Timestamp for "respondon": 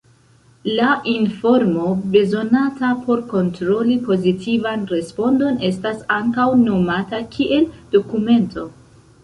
4.95-5.63